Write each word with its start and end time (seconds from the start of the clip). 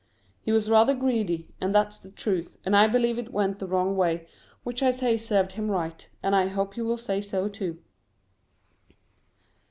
He 0.41 0.51
was 0.51 0.67
rather 0.67 0.95
greedy, 0.95 1.53
and 1.61 1.75
that's 1.75 1.99
the 1.99 2.09
truth, 2.09 2.57
and 2.65 2.75
I 2.75 2.87
believe 2.87 3.19
it 3.19 3.31
went 3.31 3.59
the 3.59 3.67
wrong 3.67 3.95
way, 3.95 4.25
which 4.63 4.81
I 4.81 4.89
say 4.89 5.15
served 5.15 5.51
him 5.51 5.69
right, 5.69 6.09
and 6.23 6.35
I 6.35 6.47
hope 6.47 6.75
you 6.75 6.83
will 6.85 6.97
say 6.97 7.21
so 7.21 7.47
too. 7.47 7.79